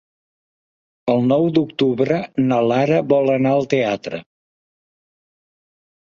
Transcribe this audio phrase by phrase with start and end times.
[1.15, 4.21] El nou d'octubre na Lara vol anar al teatre.